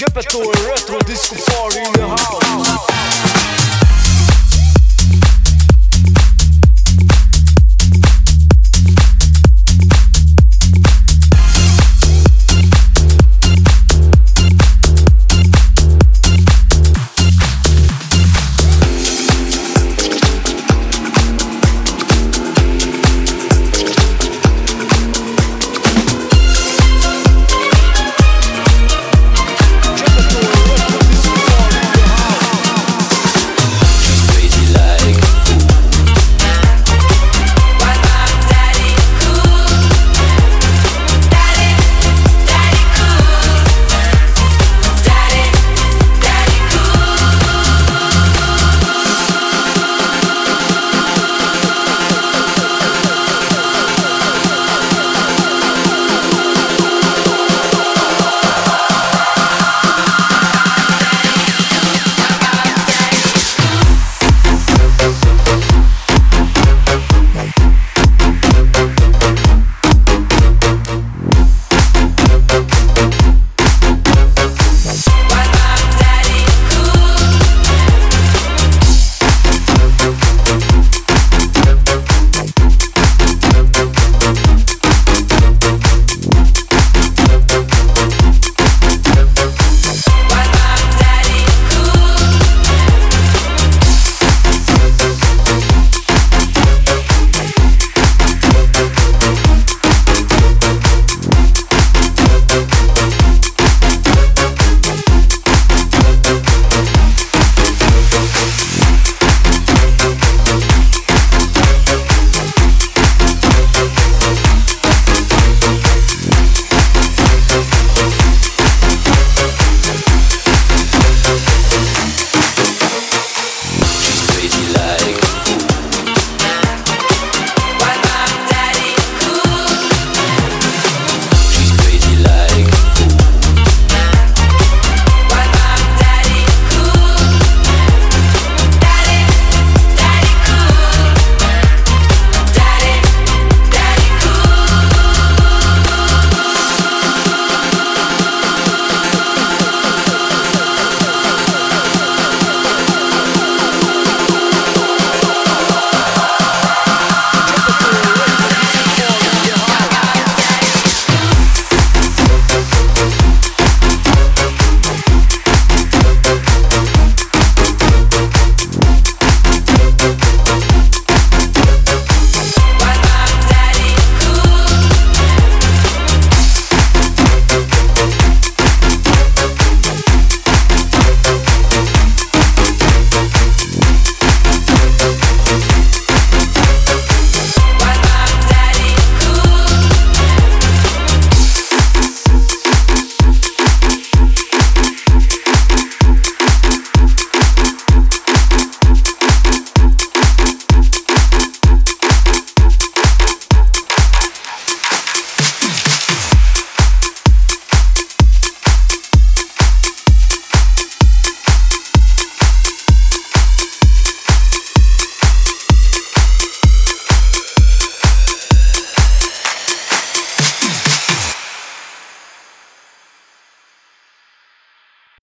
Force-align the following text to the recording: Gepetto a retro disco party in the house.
Gepetto 0.00 0.40
a 0.40 0.58
retro 0.66 0.96
disco 1.04 1.34
party 1.34 1.78
in 1.78 1.92
the 1.92 2.08
house. 2.08 3.49